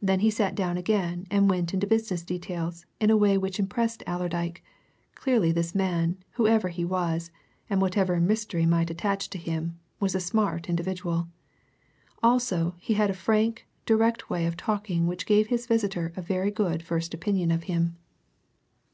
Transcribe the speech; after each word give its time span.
Then 0.00 0.20
he 0.20 0.30
sat 0.30 0.54
down 0.54 0.78
again 0.78 1.26
and 1.30 1.46
went 1.50 1.74
into 1.74 1.86
business 1.86 2.22
details 2.22 2.86
in 2.98 3.10
a 3.10 3.16
way 3.18 3.36
which 3.36 3.58
impressed 3.60 4.02
Allerdyke 4.06 4.64
clearly 5.14 5.52
this 5.52 5.74
man, 5.74 6.16
whoever 6.30 6.70
he 6.70 6.82
was, 6.82 7.30
and 7.68 7.78
whatever 7.82 8.18
mystery 8.22 8.64
might 8.64 8.88
attach 8.88 9.28
to 9.28 9.36
him, 9.38 9.78
was 10.00 10.14
a 10.14 10.18
smart 10.18 10.70
individual. 10.70 11.28
Also 12.22 12.74
he 12.78 12.94
had 12.94 13.10
a 13.10 13.12
frank, 13.12 13.66
direct 13.84 14.30
way 14.30 14.46
of 14.46 14.56
talking 14.56 15.06
which 15.06 15.26
gave 15.26 15.48
his 15.48 15.66
visitor 15.66 16.10
a 16.16 16.22
very 16.22 16.50
good 16.50 16.82
first 16.82 17.12
opinion 17.12 17.50
of 17.50 17.64
him. 17.64 17.98